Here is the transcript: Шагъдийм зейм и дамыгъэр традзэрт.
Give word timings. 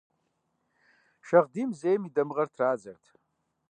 Шагъдийм 1.27 1.71
зейм 1.79 2.01
и 2.07 2.09
дамыгъэр 2.15 2.47
традзэрт. 2.55 3.05